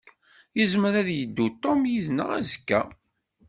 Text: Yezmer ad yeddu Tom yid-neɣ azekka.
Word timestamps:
Yezmer 0.57 0.93
ad 1.01 1.09
yeddu 1.17 1.47
Tom 1.61 1.81
yid-neɣ 1.91 2.29
azekka. 2.37 2.81